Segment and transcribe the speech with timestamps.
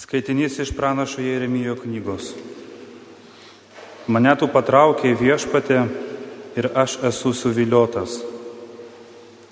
[0.00, 2.30] Skaitinys iš pranašo Jeremijo knygos.
[4.08, 5.80] Mane tu patraukė viešpatė
[6.56, 8.14] ir aš esu suviliotas.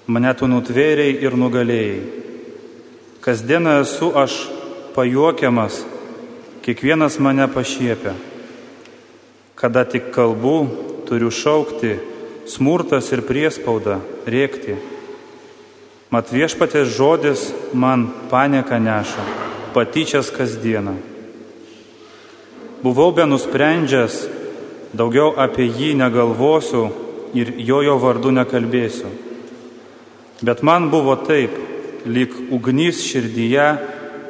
[0.08, 1.98] Mane tu nutvėrėjai ir nugalėjai.
[3.20, 4.36] Kasdieną esu aš
[4.94, 5.82] pajuokiamas,
[6.64, 8.14] kiekvienas mane pašiepia.
[9.52, 10.54] Kada tik kalbu,
[11.10, 11.98] turiu šaukti,
[12.48, 14.78] smurtas ir priespauda, rėkti.
[16.08, 19.47] Mat viešpatės žodis man panieką neša
[19.78, 20.98] patyčias kasdieną.
[22.82, 24.14] Buvau be nusprendžęs,
[24.90, 26.88] daugiau apie jį negalvosiu
[27.38, 29.10] ir jo jo vardu nekalbėsiu.
[30.42, 31.54] Bet man buvo taip,
[32.06, 33.68] lyg ugnys širdyje,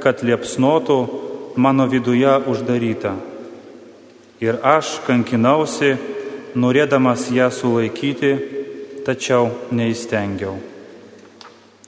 [0.04, 0.98] kad liepsnotų
[1.56, 3.16] mano viduje uždaryta.
[4.44, 5.96] Ir aš kankinausi,
[6.56, 8.32] norėdamas ją sulaikyti,
[9.04, 10.56] tačiau neįstengiau.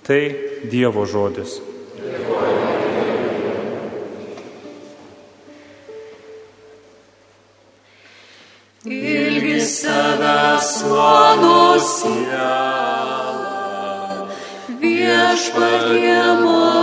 [0.04, 0.22] Tai
[0.70, 1.69] Dievo žodis.
[15.40, 16.79] Viešpatie mano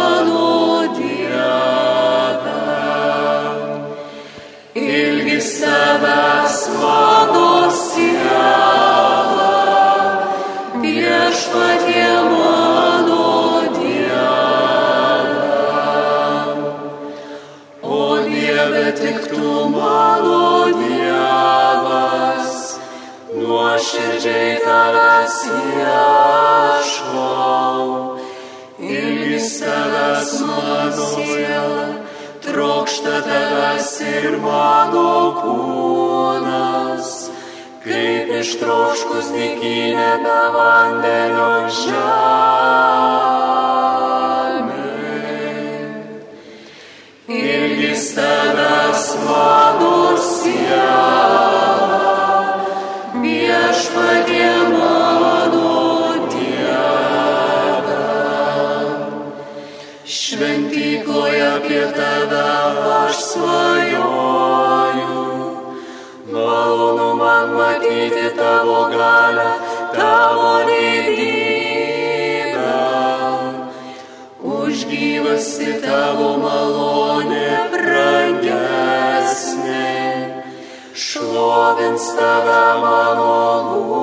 [75.88, 78.48] tavo malonė brangesnė
[81.04, 83.38] šlovins tave mano
[83.68, 83.94] lūpos.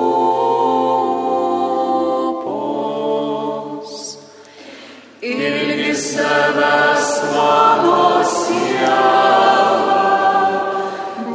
[5.33, 8.01] Ilgis tavęs mano
[8.33, 10.01] siela,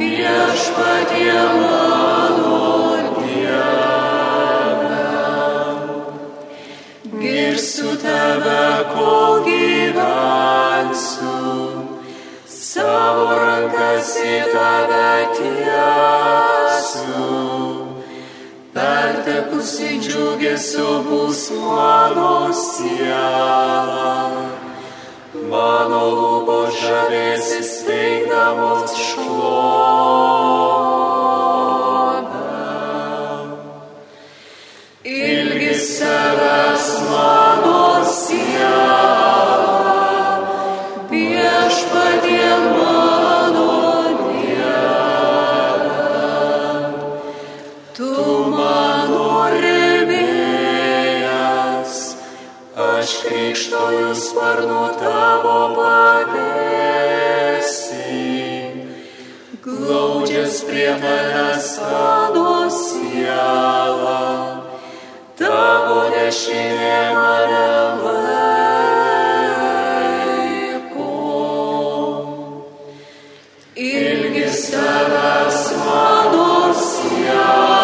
[0.03, 2.59] viešpatie mano
[3.21, 5.01] Dieve.
[7.23, 8.63] Girsiu tave,
[8.93, 9.20] kol
[19.61, 24.31] Pertekusi džiugesio bus mano siela,
[25.51, 30.70] mano lūpos žavėsis teikdamos šlovę.
[60.91, 64.23] Glaudžias prie manęs mano siela,
[65.39, 67.67] tavo dešinė mane
[68.03, 68.49] laiko.
[73.75, 77.79] Ilgis tavęs mano siela,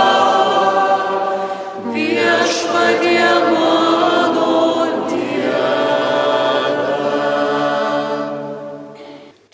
[1.94, 4.56] viešpatie mano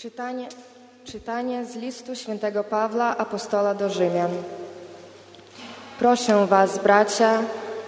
[0.04, 0.48] Czytanie,
[1.04, 4.32] czytanie z listu świętego Pawła, apostola do Rzymian.
[6.00, 7.42] Proszę Was, bracia,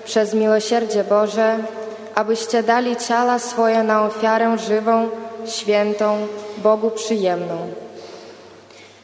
[0.06, 1.58] przez miłosierdzie Boże,
[2.16, 5.10] abyście dali ciała swoje na ofiarę żywą,
[5.46, 6.28] świętą,
[6.58, 7.74] Bogu przyjemną.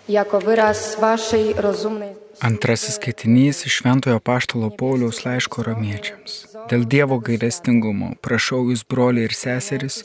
[0.10, 6.50] Jako wyraz Waszej rozumnej Antrasis skaitinys iš Šventojo Paštalo Pauliaus laiško romiečiams.
[6.69, 10.02] Dėl Dievo gailestingumo prašau jūs, broliai ir seseris,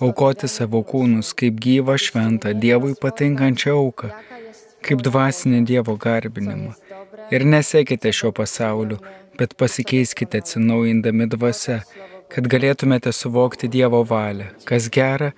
[0.00, 4.10] aukoti savo kūnus kaip gyvą šventą Dievui patinkančią auką,
[4.86, 6.74] kaip dvasinį Dievo garbinimą.
[7.34, 8.98] Ir nesekite šio pasauliu,
[9.38, 11.82] bet pasikeiskite atsinaujindami dvasia,
[12.32, 15.32] kad galėtumėte suvokti Dievo valią, kas gera,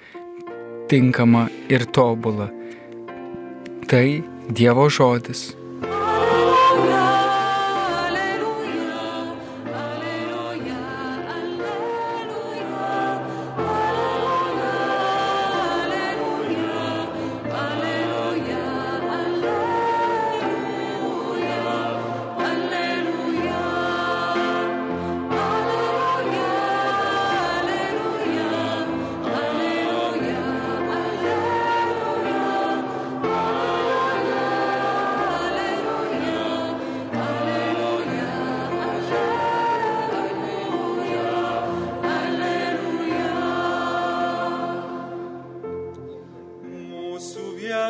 [0.91, 2.51] tinkama ir tobula.
[3.91, 4.07] Tai
[4.51, 5.60] Dievo žodis.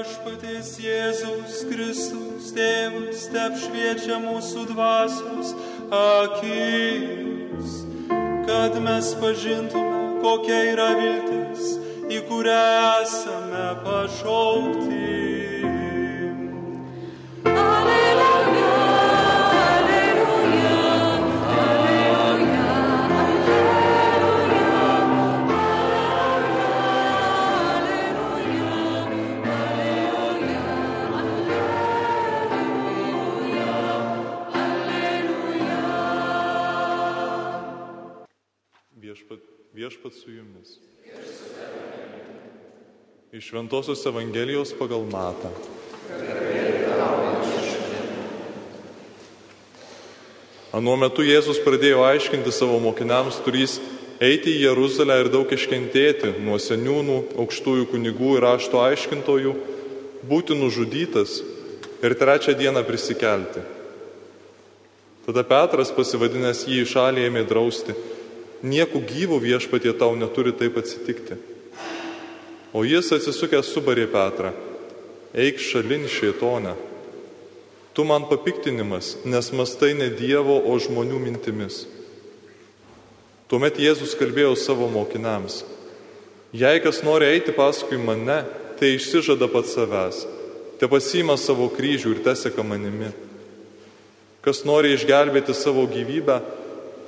[0.00, 5.52] Viešpaties Jėzaus Kristus tėvas te apšviečia mūsų dvasios
[5.92, 7.74] akis,
[8.48, 11.76] kad mes pažintume, kokia yra viltis,
[12.08, 12.64] į kurią
[13.02, 15.09] esame pašaukti.
[39.10, 39.38] Viešpat,
[39.74, 40.76] viešpat su jumis.
[43.32, 45.50] Iš Šventojios Evangelijos pagal Matą.
[50.70, 53.80] Anuo metu Jėzus pradėjo aiškinti savo mokiniams, turys
[54.22, 59.56] eiti į Jeruzalę ir daug iškentėti nuo seniūnų, aukštųjų kunigų ir rašto aiškintojų,
[60.30, 61.40] būti nužudytas
[61.98, 63.66] ir trečią dieną prisikelti.
[65.26, 67.98] Tada Petras pasivadinęs jį į šalį ėmė drausti
[68.62, 71.36] nieku gyvu viešpatie tau neturi taip atsitikti.
[72.72, 74.52] O jis atsisukęs subarė Petrą,
[75.34, 76.76] eik šalin šėtonę.
[77.94, 81.82] Tu man papiktinimas, nes mastai ne Dievo, o žmonių mintimis.
[83.50, 85.64] Tuomet Jėzus kalbėjo savo mokiniams,
[86.54, 88.44] jei kas nori eiti paskui mane,
[88.78, 90.22] tai išsižada pats savęs,
[90.78, 93.10] te pasima savo kryžių ir teseka manimi.
[94.46, 96.38] Kas nori išgelbėti savo gyvybę,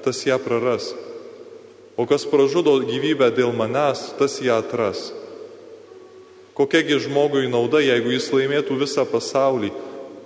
[0.02, 0.90] tas ją praras
[1.96, 5.10] O kas pražudo gyvybę dėl manęs, tas ją atras.
[6.56, 9.72] Kokiagi žmogui nauda, jeigu jis laimėtų visą pasaulį,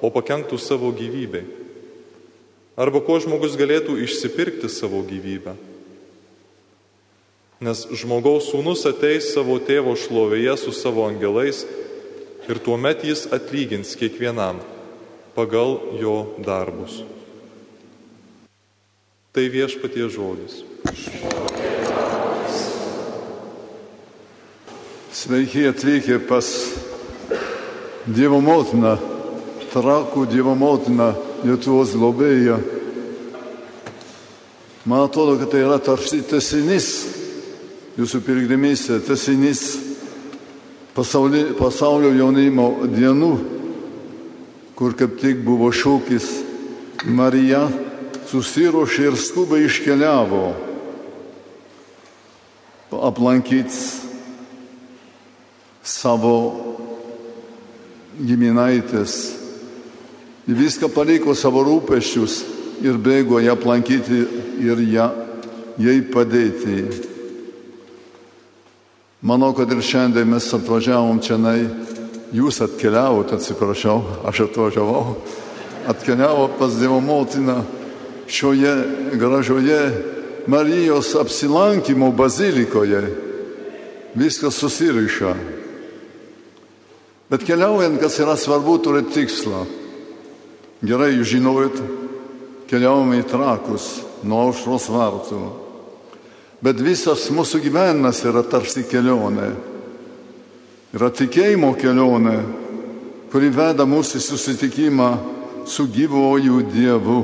[0.03, 1.47] o pakenktų savo gyvybei?
[2.77, 5.57] Arba ko žmogus galėtų išsipirkti savo gyvybę?
[7.65, 11.65] Nes žmogaus sūnus ateis savo tėvo šlovėje su savo angelais
[12.47, 14.61] ir tuomet jis atlygins kiekvienam
[15.35, 17.01] pagal jo darbus.
[19.37, 20.63] Tai viešpatie žodis.
[25.13, 26.49] Sveiki atvykę pas
[28.09, 28.95] Dievo motiną,
[29.75, 31.11] trakų Dievo motiną,
[31.45, 32.57] Lietuvos globėją.
[34.89, 36.89] Man atrodo, kad tai yra tarsi tesinys
[38.01, 39.67] jūsų piligrimystė, tesinys
[40.97, 43.35] pasaulio, pasaulio jaunimo dienų,
[44.81, 46.39] kur kaip tik buvo šūkis
[47.05, 47.67] Marija
[48.31, 50.47] susirošė ir skubai iškeliavo
[53.07, 53.77] aplankyti
[55.87, 56.37] savo
[58.17, 59.17] giminaitės.
[60.47, 62.39] Viską paliko savo rūpeščius
[62.87, 64.23] ir bėgo ją aplankyti
[64.63, 65.09] ir ją,
[65.83, 66.85] jai padėti.
[69.27, 71.39] Manau, kad ir šiandien mes atvažiavom čia,
[72.37, 75.17] jūs atkeliavote, atsiprašau, aš atvažiavau,
[75.91, 77.65] atkeliavo pas Dievo motiną
[78.29, 78.75] šioje
[79.15, 79.81] gražioje
[80.47, 83.03] Marijos apsilankimo bazilikoje.
[84.15, 85.35] Viskas susiriša.
[87.31, 89.65] Bet keliaujant, kas yra svarbu, turėti tikslą.
[90.87, 91.81] Gerai, jūs žinojot,
[92.71, 93.89] keliaujame į trakus
[94.23, 95.41] nuo aušros vartų.
[96.63, 99.51] Bet visas mūsų gyvenimas yra tarsi kelionė.
[100.97, 102.39] Yra tikėjimo kelionė,
[103.33, 105.11] kuri veda mūsų susitikimą
[105.69, 107.19] su gyvoju Dievu.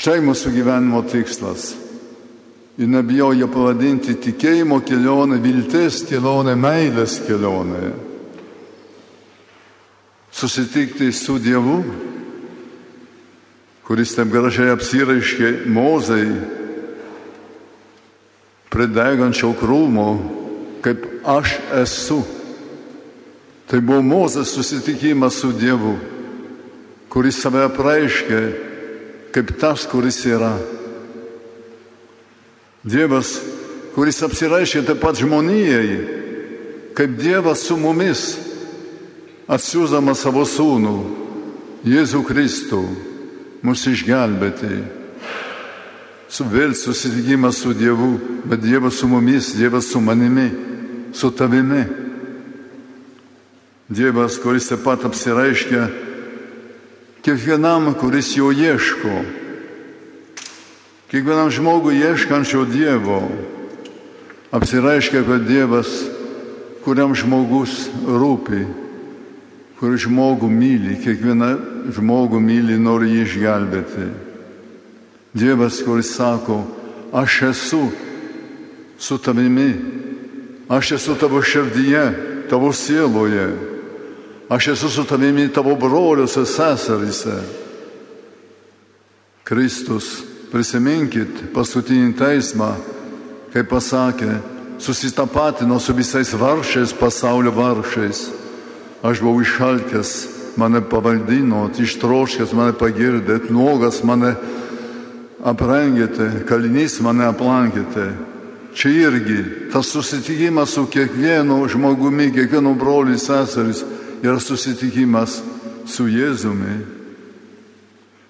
[0.00, 1.74] Štai mūsų gyvenimo tikslas
[2.80, 7.90] ir nebijojo pavadinti tikėjimo kelionę, vilties kelionę, meilės kelionę.
[10.32, 11.82] Susitikti su Dievu,
[13.84, 16.24] kuris taip gražiai apsiraiškė Mozai
[18.72, 20.08] prie degančio krūmo,
[20.80, 22.22] kaip aš esu.
[23.68, 25.98] Tai buvo Mozės susitikimas su Dievu,
[27.12, 28.69] kuris save apreiškė
[29.34, 30.54] kaip tas, kuris yra.
[32.84, 33.36] Dievas
[33.94, 35.98] kuris apsireiškia taip pat žmonijai,
[36.94, 38.38] kaip Dievas su mumis,
[39.50, 40.96] atsiūsdamas savo sūnų,
[41.84, 42.80] Jėzų Kristų,
[43.64, 44.82] mus išgelbėti.
[46.30, 48.12] Su vėl susitikimas su Dievu,
[48.46, 50.50] bet Dievas su mumis, Dievas su manimi,
[51.16, 51.82] su tavimi.
[53.90, 55.88] Dievas, kuris taip pat apsireiškia
[57.22, 59.14] kiekvienam, kuris jo ieško.
[61.10, 63.22] Kiekvienam žmogui ieškančio Dievo
[64.50, 65.88] apsireiškia, kad Dievas,
[66.84, 68.64] kuriam žmogus rūpi,
[69.80, 71.50] kuris žmogų myli, kiekvieną
[71.94, 74.08] žmogų myli, nori jį išgelbėti.
[75.34, 76.62] Dievas, kuris sako,
[77.12, 77.82] aš esu
[78.98, 79.70] su tavimi,
[80.68, 82.04] aš esu tavo širdyje,
[82.50, 83.50] tavo sieloje
[84.50, 87.36] Aš esu su tavimi tavo broliuose, seseryse.
[89.46, 92.72] Kristus, prisiminkit paskutinį teismą,
[93.52, 94.40] kai pasakė,
[94.82, 98.24] susitapatino su visais vargšiais, pasaulio vargšiais.
[99.06, 100.10] Aš buvau išalkęs,
[100.58, 104.34] mane pavaldinot, ištroškęs mane pagirdėt, nuogas mane
[105.46, 108.10] aprengėte, kalinys mane aplankėte.
[108.74, 113.86] Čia irgi tas susitikimas su kiekvienu žmogumi, kiekvienu broliu seseris
[114.22, 115.40] yra susitikimas
[115.88, 116.78] su Jėzumi.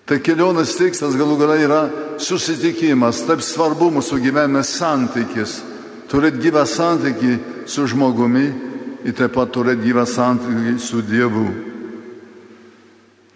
[0.06, 1.80] Tai kelionės tikslas galų gale yra
[2.18, 5.60] susitikimas, taip svarbu mūsų gyvenime santykis.
[6.10, 7.36] Turėti gyvą santykį
[7.70, 8.48] su žmogumi
[9.06, 11.46] ir taip pat turėti gyvą santykį su Dievu.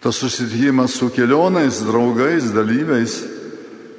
[0.02, 3.22] Tas susitikimas su kelionais, draugais, dalyviais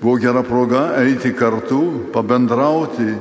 [0.02, 3.16] buvo gera proga eiti kartu, pabendrauti,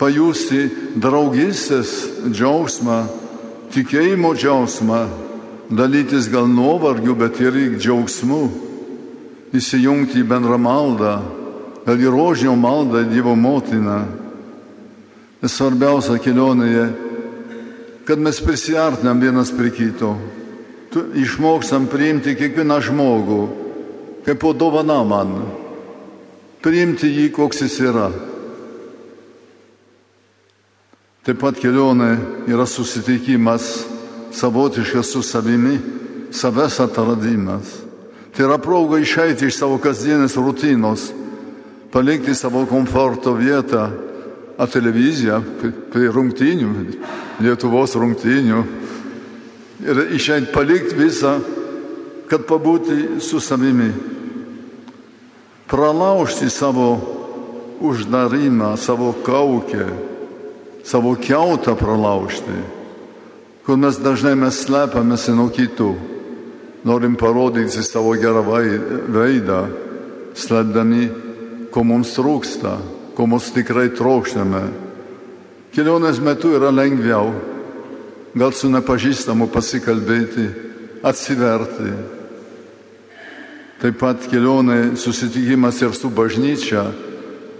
[0.00, 0.64] pajusti
[0.96, 1.92] draugystės
[2.32, 3.19] džiaugsmą
[3.74, 5.00] tikėjimo džiaugsmą,
[5.70, 8.40] dalytis gal nuovargiu, bet ir džiaugsmu,
[9.54, 11.14] įsijungti į bendrą maldą,
[11.86, 14.02] gal į rožinio maldą Dievo motiną.
[15.40, 16.88] Ir svarbiausia kelionėje,
[18.04, 20.12] kad mes prisartinam vienas prie kito,
[20.92, 23.40] tu išmokstam priimti kiekvieną žmogų,
[24.26, 25.38] kaip po dovana man,
[26.60, 28.10] priimti jį, koks jis yra.
[31.20, 32.14] Taip pat kelionė
[32.48, 33.66] yra susitikimas
[34.32, 35.76] savotiškas su savimi,
[36.32, 37.74] savęs atradimas.
[38.32, 41.10] Tai yra proga išeiti iš savo kasdienės rutinos,
[41.92, 43.90] palikti savo komforto vietą,
[44.60, 45.40] a televiziją,
[45.92, 46.72] prie rungtynių,
[47.40, 48.58] Lietuvos rungtynių
[49.88, 51.38] ir išeiti palikti visą,
[52.28, 53.88] kad pabūti su savimi.
[55.68, 56.92] Pralaužti savo
[57.80, 59.88] uždarimą, savo kaukę
[60.84, 62.56] savo keutą pralaužti,
[63.66, 65.90] kur mes dažnai mes slepiamės nuo kitų,
[66.84, 69.60] norim parodyti savo gerą veidą,
[70.34, 71.08] slėpdami,
[71.70, 72.78] ko mums trūksta,
[73.14, 74.62] ko mums tikrai trokštame.
[75.74, 77.30] Kelionės metu yra lengviau,
[78.34, 80.48] gal su nepažįstamu pasikalbėti,
[81.06, 81.92] atsiverti.
[83.80, 86.84] Taip pat kelionė susitikimas ir su bažnyčia.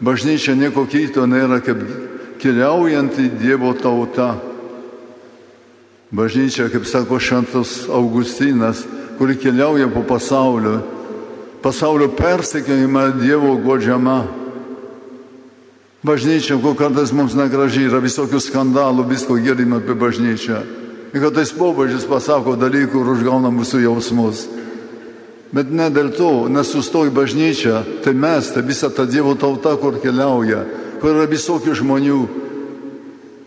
[0.04, 1.80] Bažnyčia nieko kito nėra kaip
[2.40, 4.34] keliaujanti Dievo tauta.
[6.10, 8.82] Bažnyčia, kaip sako Šantas Augustinas,
[9.18, 10.80] kuri keliauja po pasaulio,
[11.62, 14.24] pasaulio persekiojimą Dievo godžiama.
[16.02, 20.62] Bažnyčia, ko kartais mums negražiai, yra visokių skandalų, visko girdime apie bažnyčią.
[21.12, 24.46] Ir kartais pobūdžis pasako dalykų ir užgauna mūsų jausmus.
[25.52, 30.64] Bet ne dėl to, nesustoji bažnyčia, tai mes, tai visa ta Dievo tauta, kur keliauja,
[31.00, 32.20] kur yra visokių žmonių.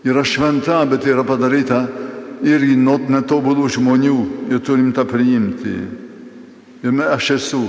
[0.04, 1.84] Yra šventa, bet yra padaryta
[2.44, 4.16] irgi netobulų žmonių
[4.52, 5.76] ir turim tą priimti.
[6.84, 7.62] Ir aš esu.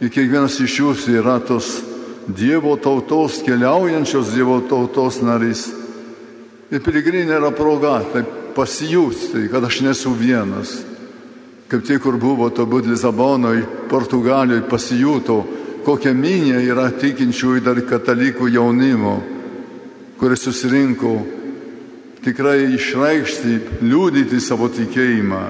[0.00, 1.82] Ir kiekvienas iš jūsų yra tos
[2.26, 5.68] Dievo tautos, keliaujančios Dievo tautos narys.
[6.74, 8.24] Ir piligrinė yra proga, tai
[8.56, 10.72] pasijusti, kad aš nesu vienas.
[11.70, 15.44] Kaip tik, kur buvo, turbūt Lisabonoje, Portugalijoje, pasijuto,
[15.86, 19.20] kokia minė yra tikinčiųjų dar katalikų jaunimo,
[20.18, 21.12] kuris susirinko
[22.26, 25.44] tikrai išreikšti, liūdyti savo tikėjimą.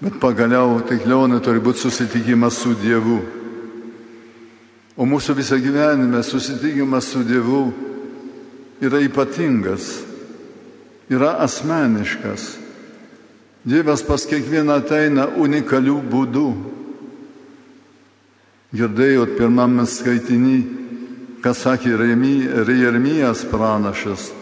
[0.00, 3.18] Bet pagaliau tai kelionė turi būti susitikimas su Dievu.
[4.96, 7.66] O mūsų visą gyvenime susitikimas su Dievu
[8.80, 9.90] yra ypatingas,
[11.12, 12.48] yra asmeniškas.
[13.66, 16.48] Dievas pas kiekvieną ateina unikalių būdų.
[18.74, 20.56] Girdėjot pirmame skaitinį,
[21.44, 24.32] ką sakė Jeremijas pranašas.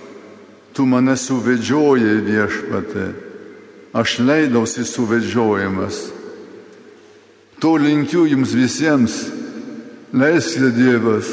[0.75, 3.13] Tu mane suvedžiojai viešpate,
[3.93, 6.11] aš leidausi suvedžiojamas.
[7.61, 9.15] To linkiu jums visiems,
[10.13, 11.29] leiskite Dievas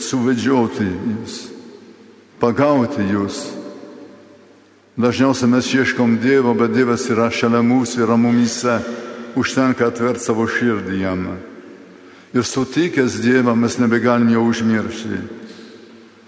[0.00, 1.50] suvedžioti jums.
[2.40, 3.52] pagauti jūs.
[4.96, 8.80] Dažniausiai mes ieškom Dievo, bet Dievas yra šalia mūsų, yra mumise,
[9.36, 11.28] užtenka atverti savo širdį jam.
[12.34, 15.18] Ir sutikęs Dievą mes nebegalim jo užmiršti.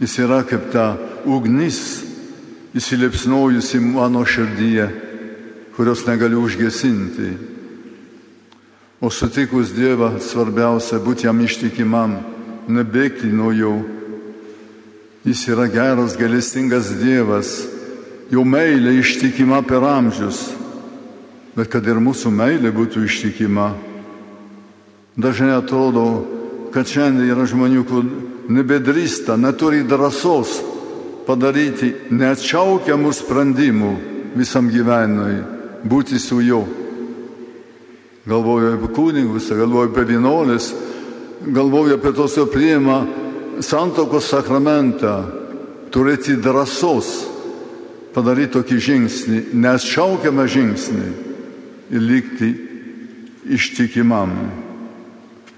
[0.01, 2.03] Jis yra kaip ta ugnis
[2.75, 4.89] įsiliepsnojusi mano širdyje,
[5.77, 7.31] kurios negaliu užgesinti.
[9.01, 12.17] O sutikus Dievą svarbiausia būti jam ištikimam,
[12.67, 13.77] nebėgti nuo jo.
[15.23, 17.61] Jis yra geras, galestingas Dievas,
[18.31, 20.49] jo meilė ištikima per amžius.
[21.55, 23.71] Bet kad ir mūsų meilė būtų ištikima,
[25.17, 26.07] dažnai atrodo,
[26.73, 28.05] kad šiandien yra žmonių, kur
[28.53, 30.61] nebedrįsta, neturi drąsos
[31.27, 33.93] padaryti neatšaukiamų sprendimų
[34.37, 35.43] visam gyvenimui,
[35.85, 36.65] būti su juo.
[38.27, 40.71] Galvoju apie kunigus, galvoju apie vienuolis,
[41.43, 43.03] galvoju apie tos, jo priima
[43.61, 45.17] santokos sakramentą,
[45.93, 47.11] turėti drąsos
[48.15, 51.09] padaryti tokį žingsnį, neatšaukiamą žingsnį
[51.93, 52.53] ir likti
[53.53, 54.37] ištikimam.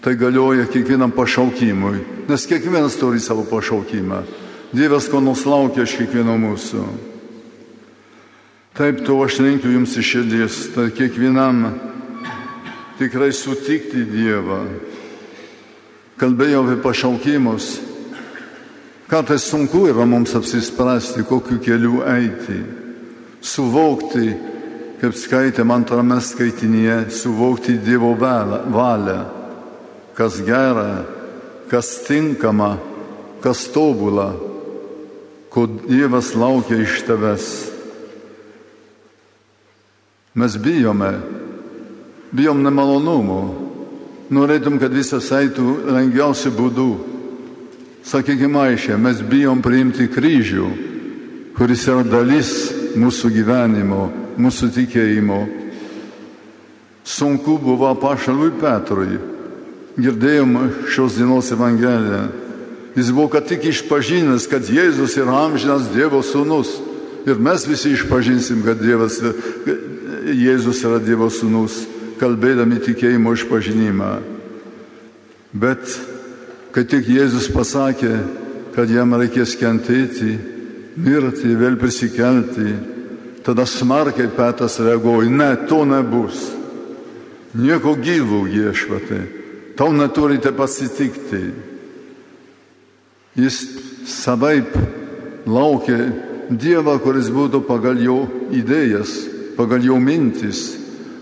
[0.05, 4.19] Tai galioja kiekvienam pašaukimui, nes kiekvienas turi savo pašaukimą.
[4.77, 6.83] Dievas ko nors laukia iš kiekvieno mūsų.
[8.77, 11.63] Taip to aš linkiu jums iš širdies, tai kiekvienam
[12.99, 14.59] tikrai sutikti Dievą.
[16.21, 17.69] Kalbėjau apie pašaukimus.
[19.09, 22.59] Kartais sunku yra mums apsispręsti, kokiu keliu eiti.
[23.41, 24.35] Suvokti,
[25.01, 29.44] kaip skaitėm antrame skaitinyje, suvokti Dievo valią,
[30.15, 31.05] kas gera,
[31.71, 32.77] kas tinkama,
[33.43, 34.33] kas tobula
[35.55, 37.45] ko Dievas laukia iš tavęs.
[40.35, 41.13] Mes bijome,
[42.35, 43.43] bijom nemalonumų,
[44.35, 46.89] norėtum, kad visas eitų lengviausiu būdu.
[48.05, 50.67] Sakykime aiškiai, mes bijom priimti kryžių,
[51.55, 52.51] kuris yra dalis
[52.99, 55.39] mūsų gyvenimo, mūsų tikėjimo.
[57.07, 59.34] Sunku buvo pašalui Petrui.
[59.95, 60.57] Girdėjom
[60.91, 62.25] šios dienos Evangeliją
[62.95, 66.77] Jis buvo ką tik išpažinęs, kad Jėzus yra amžinas Dievo sūnus.
[67.27, 69.19] Ir mes visi išpažinsim, kad Dievas,
[70.31, 71.81] Jėzus yra Dievo sūnus,
[72.21, 74.13] kalbėdami tikėjimo išpažinimą.
[75.59, 75.99] Bet
[76.75, 78.15] kai tik Jėzus pasakė,
[78.79, 80.37] kad jam reikės kentėti,
[80.95, 82.77] mirti, vėl prisikelti,
[83.43, 86.47] tada smarkiai Petras reaguoja, ne, to nebus.
[87.59, 89.23] Nieko gyvų viešpatė,
[89.77, 91.43] tau neturite pasitikti.
[93.35, 93.59] Jis
[94.07, 94.77] savaip
[95.47, 95.99] laukia
[96.45, 98.19] Dievą, kuris būtų pagal jo
[98.53, 99.15] idėjas,
[99.57, 100.75] pagal jo mintis,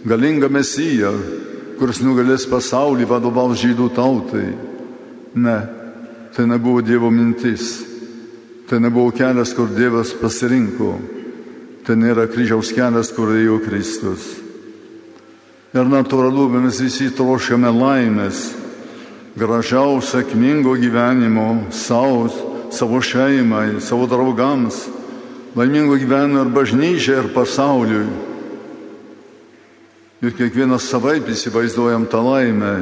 [0.02, 1.12] galingą mesiją,
[1.78, 4.48] kuris nugalės pasaulį, vadovaus žydų tautai.
[5.38, 5.56] Ne,
[6.34, 7.78] tai nebuvo Dievo mintis.
[8.66, 10.96] Tai nebuvo kelias, kur Dievas pasirinko.
[11.86, 14.41] Tai nėra kryžiaus kelias, kur ėjo Kristus.
[15.72, 18.50] Ir natūralu, mes visi troškame laimės,
[19.40, 22.26] gražiaus, sėkmingo gyvenimo savo,
[22.68, 24.82] savo šeimai, savo draugams,
[25.56, 28.04] laimingo gyvenimo ir bažnyčiai, ir pasauliui.
[30.22, 32.74] Ir kiekvienas savaip įsivaizduojam tą laimę.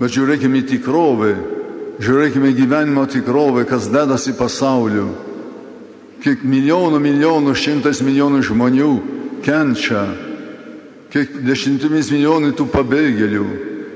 [0.00, 1.34] Bet žiūrėkime į tikrovę,
[2.00, 5.10] žiūrėkime į gyvenimo tikrovę, kas dedasi pasauliu.
[6.24, 8.94] Kiek milijonų, milijonų, šimtas milijonų žmonių
[9.44, 10.06] kenčia,
[11.16, 13.44] kiek dešimtimis milijonų tų pabėgėlių,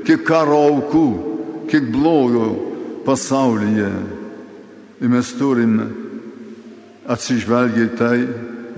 [0.08, 1.08] kiek karo aukų
[1.68, 2.46] kiek blogo
[3.04, 3.90] pasaulyje.
[5.04, 5.90] Ir mes turime
[7.12, 8.16] atsižvelgiai tai,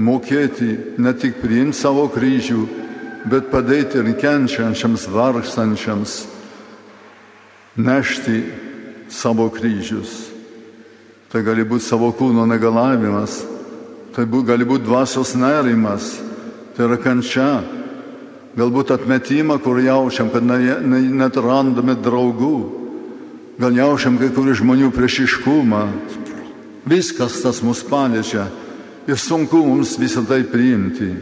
[0.03, 2.65] mokėti ne tik priimti savo kryžių,
[3.31, 6.17] bet padėti ir kenčiančiams, vargstančiams
[7.79, 8.41] nešti
[9.07, 10.17] savo kryžius.
[11.31, 13.39] Tai gali būti savo kūno negalavimas,
[14.17, 16.17] tai gali būti dvasios nerimas,
[16.75, 17.63] tai yra kančia,
[18.57, 22.57] galbūt atmetimą, kur jaučiam, kad net randame draugų,
[23.61, 25.83] gal jaučiam kai kurių žmonių priešiškumą.
[26.89, 28.49] Viskas tas mus paliečia
[29.07, 31.13] ir sunku mums visą tai priimti.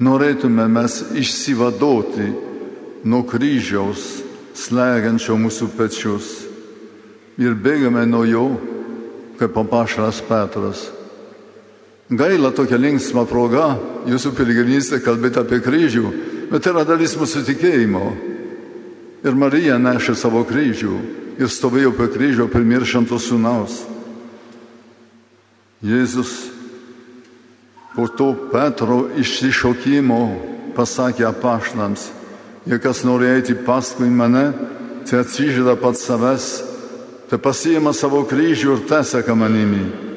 [0.00, 2.30] Norėtume mes išsivadoti
[3.04, 4.22] nuo kryžiaus
[4.56, 6.30] slegiančio mūsų pečius
[7.40, 8.46] ir bėgame nuo jo,
[9.40, 10.88] kaip papašras Petras.
[12.10, 13.76] Gaila tokia linksma proga
[14.08, 16.08] jūsų piligrimystė kalbėti apie kryžių,
[16.50, 18.04] bet yra dalis mūsų tikėjimo.
[19.20, 20.94] Ir Marija nešė savo kryžių
[21.40, 23.82] ir stovėjo prie kryžio primiršanto sūnaus.
[25.84, 26.32] Jėzus
[27.94, 30.20] po to Petro išsišokimo
[30.76, 32.10] pasakė apaštams,
[32.68, 34.50] jei kas nori eiti paskui mane,
[35.08, 36.50] tai atsižada pats savęs,
[37.30, 40.09] tai pasiima savo kryžių ir teseka manimi.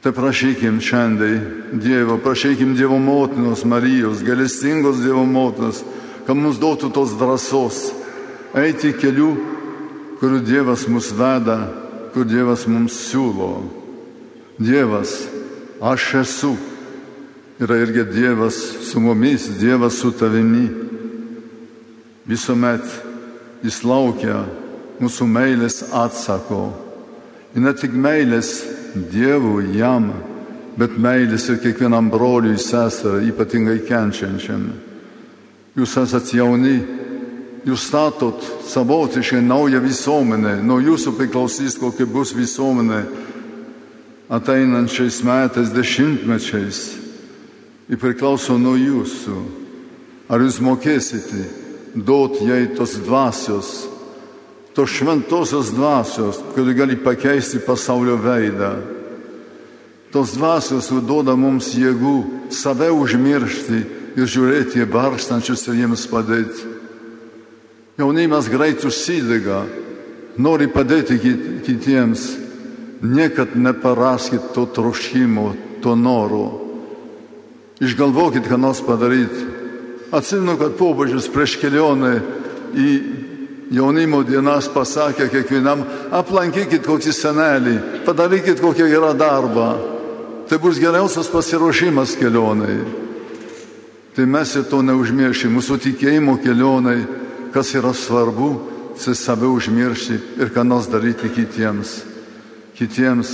[0.00, 1.40] Tai prašykim šiandien
[1.72, 5.82] Dievo, prašykim Dievo motinos Marijos, galestingos Dievo motinos,
[6.26, 7.90] kad mums duotų tos drąsos
[8.56, 9.34] eiti keliu,
[10.20, 11.58] kuriuo Dievas mus veda,
[12.14, 13.60] kur Dievas mums siūlo.
[14.58, 15.12] Dievas,
[15.80, 16.54] aš esu.
[17.60, 18.56] Yra irgi Dievas
[18.88, 20.64] su mumis, Dievas su tavimi.
[22.24, 22.84] Visuomet
[23.60, 24.46] jis laukia
[25.00, 26.70] mūsų meilės atsako.
[27.52, 28.62] Ir ne tik meilės
[28.94, 30.10] Dievui, jam,
[30.78, 34.64] bet meilės ir kiekvienam broliui, seserai, ypatingai kenčiančiam.
[35.78, 36.76] Jūs esate jauni,
[37.66, 43.04] jūs statot savotiškai naują visuomenę, nuo jūsų priklausys, kokia bus visuomenė
[44.30, 46.80] ateinančiais metais, dešimtmečiais.
[47.90, 49.38] Ir priklauso nuo jūsų.
[50.30, 51.42] Ar jūs mokėsite
[51.98, 53.89] duoti jai tos dvasios,
[54.74, 58.76] tos šventosios dvasios, kuri gali pakeisti pasaulio veidą.
[60.12, 63.80] Tos dvasios duoda mums jėgų save užmiršti
[64.18, 66.66] ir žiūrėti į vargstančius ir jiems padėti.
[68.00, 69.64] Jaunimas greit užsidega,
[70.40, 71.18] nori padėti
[71.66, 72.26] kitiems,
[73.02, 75.52] niekad neparaskit to troškimo,
[75.84, 76.46] to noro.
[77.80, 79.46] Išgalvokit, ką nors padaryti.
[80.12, 82.18] Atsimenu, kad popiežius prieš kelionę
[82.74, 82.90] į
[83.70, 89.68] jaunimo dienas pasakė kiekvienam, aplankykit kokį senelį, padarykit kokią gerą darbą.
[90.50, 92.80] Tai bus geriausias pasiruošimas kelioniai.
[94.16, 95.52] Tai mes ir to neužmiršim.
[95.54, 97.04] Mūsų tikėjimo kelioniai,
[97.54, 98.50] kas yra svarbu,
[98.98, 102.00] tai save užmiršti ir ką nors daryti kitiems.
[102.74, 103.30] Kitiems,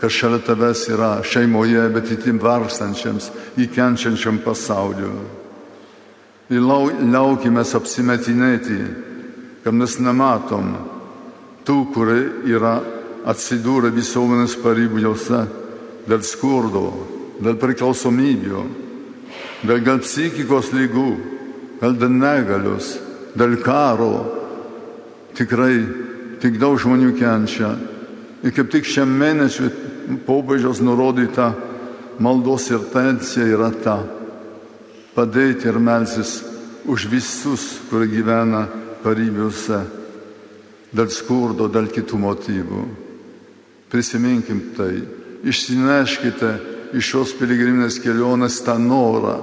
[0.00, 3.30] kas šalia tavęs yra šeimoje, bet itim vargstančiams,
[3.62, 5.14] įkenčiančiam pasauliu.
[6.50, 8.80] Ir laukime apsimetinėti,
[9.66, 10.68] kad mes nematom
[11.66, 12.20] tų, kurie
[12.54, 12.76] yra
[13.26, 15.40] atsidūrę visuomenės pareigose
[16.06, 16.84] dėl skurdo,
[17.42, 18.62] dėl priklausomybių,
[19.66, 21.08] dėl gal psichikos lygų,
[21.82, 22.92] gal dėl negalios,
[23.34, 24.12] dėl karo.
[25.34, 25.82] Tikrai
[26.38, 27.74] tik daug žmonių kenčia.
[28.46, 29.74] Ir kaip tik šiam mėnesiui
[30.30, 31.50] popiežiaus nurodyta
[32.22, 33.98] maldos intencija yra ta-
[35.16, 36.44] padėti ir melsis
[36.86, 39.80] už visus, kurie gyvena paribiuose,
[40.90, 42.84] dėl skurdo, dėl kitų motyvų.
[43.92, 44.98] Prisiminkim tai,
[45.46, 46.50] išsineškite
[46.96, 49.38] iš šios piligriminės kelionės tą norą,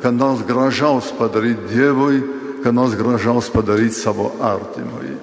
[0.00, 2.20] kad nors gražaus padaryti Dievui,
[2.64, 5.16] kad nors gražaus padaryti savo artimui.